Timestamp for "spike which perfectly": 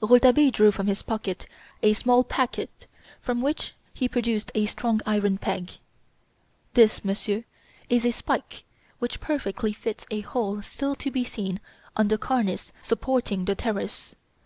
8.16-9.74